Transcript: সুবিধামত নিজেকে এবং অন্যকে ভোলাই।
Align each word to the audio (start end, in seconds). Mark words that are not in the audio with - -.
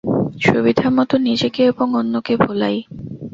সুবিধামত 0.43 1.11
নিজেকে 1.27 1.61
এবং 1.65 1.87
অন্যকে 1.95 2.33
ভোলাই। 2.37 2.77